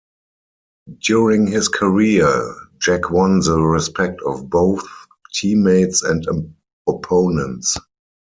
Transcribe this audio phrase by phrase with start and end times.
[0.99, 4.83] During his career, Jack won the respect of both
[5.31, 6.25] teammates and
[6.89, 7.77] opponents.